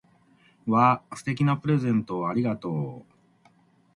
[0.65, 1.15] わぁ！
[1.15, 3.49] 素敵なプレゼントをありがとう！